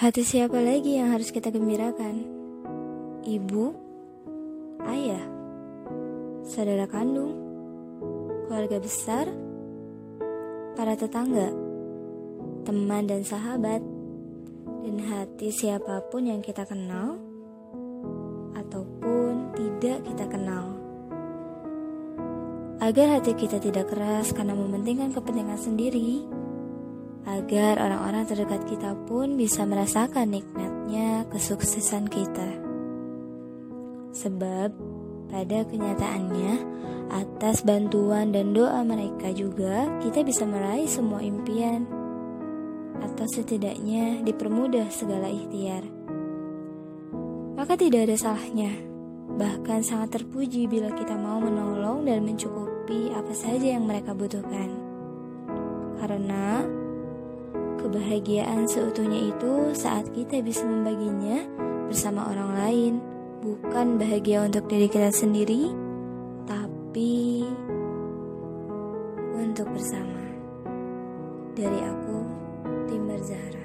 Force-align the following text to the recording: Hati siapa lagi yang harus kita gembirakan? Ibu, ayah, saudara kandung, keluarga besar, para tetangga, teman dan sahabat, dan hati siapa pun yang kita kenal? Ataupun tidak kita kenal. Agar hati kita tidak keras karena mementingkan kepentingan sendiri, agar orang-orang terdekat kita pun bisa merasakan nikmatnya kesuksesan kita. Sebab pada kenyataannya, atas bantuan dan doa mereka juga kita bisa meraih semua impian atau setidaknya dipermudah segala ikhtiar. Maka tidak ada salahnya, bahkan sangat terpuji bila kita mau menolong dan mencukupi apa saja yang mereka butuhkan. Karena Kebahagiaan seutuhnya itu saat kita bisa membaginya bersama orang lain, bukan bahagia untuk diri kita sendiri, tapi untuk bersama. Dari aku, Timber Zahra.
Hati 0.00 0.24
siapa 0.24 0.56
lagi 0.56 0.96
yang 0.96 1.12
harus 1.12 1.28
kita 1.28 1.52
gembirakan? 1.52 2.24
Ibu, 3.20 3.64
ayah, 4.88 5.28
saudara 6.40 6.88
kandung, 6.88 7.36
keluarga 8.48 8.80
besar, 8.80 9.28
para 10.72 10.96
tetangga, 10.96 11.52
teman 12.64 13.12
dan 13.12 13.28
sahabat, 13.28 13.84
dan 14.88 14.96
hati 15.04 15.52
siapa 15.52 16.00
pun 16.08 16.32
yang 16.32 16.40
kita 16.40 16.64
kenal? 16.64 17.20
Ataupun 18.56 19.52
tidak 19.52 20.00
kita 20.08 20.24
kenal. 20.32 20.80
Agar 22.80 23.20
hati 23.20 23.36
kita 23.36 23.60
tidak 23.60 23.92
keras 23.92 24.32
karena 24.32 24.56
mementingkan 24.56 25.12
kepentingan 25.12 25.60
sendiri, 25.60 26.39
agar 27.28 27.76
orang-orang 27.80 28.24
terdekat 28.24 28.64
kita 28.64 28.96
pun 29.04 29.36
bisa 29.36 29.68
merasakan 29.68 30.32
nikmatnya 30.32 31.28
kesuksesan 31.28 32.08
kita. 32.08 32.50
Sebab 34.16 34.70
pada 35.30 35.58
kenyataannya, 35.68 36.52
atas 37.10 37.66
bantuan 37.66 38.30
dan 38.30 38.54
doa 38.54 38.86
mereka 38.86 39.34
juga 39.34 39.90
kita 39.98 40.22
bisa 40.22 40.46
meraih 40.46 40.86
semua 40.86 41.18
impian 41.22 41.86
atau 43.02 43.26
setidaknya 43.26 44.22
dipermudah 44.22 44.86
segala 44.90 45.26
ikhtiar. 45.26 45.82
Maka 47.58 47.76
tidak 47.76 48.08
ada 48.08 48.16
salahnya, 48.16 48.72
bahkan 49.36 49.84
sangat 49.84 50.20
terpuji 50.20 50.64
bila 50.70 50.88
kita 50.96 51.12
mau 51.18 51.42
menolong 51.42 52.08
dan 52.08 52.24
mencukupi 52.24 53.12
apa 53.12 53.34
saja 53.36 53.76
yang 53.76 53.84
mereka 53.84 54.16
butuhkan. 54.16 54.70
Karena 56.00 56.64
Kebahagiaan 57.80 58.68
seutuhnya 58.68 59.32
itu 59.32 59.72
saat 59.72 60.04
kita 60.12 60.44
bisa 60.44 60.68
membaginya 60.68 61.48
bersama 61.88 62.28
orang 62.28 62.50
lain, 62.60 62.92
bukan 63.40 63.96
bahagia 63.96 64.44
untuk 64.44 64.68
diri 64.68 64.84
kita 64.84 65.08
sendiri, 65.08 65.72
tapi 66.44 67.48
untuk 69.32 69.64
bersama. 69.72 70.20
Dari 71.56 71.80
aku, 71.80 72.18
Timber 72.84 73.20
Zahra. 73.24 73.64